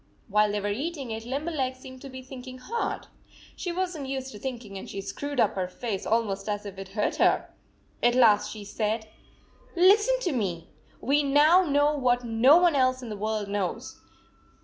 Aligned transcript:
While 0.29 0.51
they 0.51 0.59
were 0.59 0.69
eating 0.71 1.11
it, 1.11 1.25
Limberleg 1.27 1.75
seemed 1.75 2.01
to 2.01 2.09
be 2.09 2.23
thinking 2.23 2.57
hard. 2.57 3.05
She 3.55 3.71
was 3.71 3.95
n 3.95 4.03
t 4.05 4.09
used 4.11 4.31
to 4.31 4.39
thinking, 4.39 4.75
and 4.75 4.89
she 4.89 4.99
screwed 4.99 5.39
up 5.39 5.53
her 5.53 5.67
face 5.67 6.07
almost 6.07 6.49
as 6.49 6.65
if 6.65 6.79
it 6.79 6.89
hurt 6.97 7.17
her. 7.17 7.53
At 8.01 8.15
last 8.15 8.49
she 8.51 8.63
said:" 8.65 9.07
Listen 9.75 10.19
to 10.21 10.31
me! 10.31 10.71
We 11.01 11.21
now 11.21 11.61
know 11.61 11.95
what 11.95 12.23
no 12.23 12.57
one 12.57 12.73
else 12.75 13.03
in 13.03 13.09
the 13.09 13.15
world 13.15 13.47
knows. 13.47 14.01